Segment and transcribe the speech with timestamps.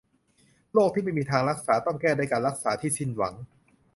[0.73, 3.33] โรคที่ไม่มีทางรักษาต้องแก้ด้วยการรักษาที่สิ้นหวัง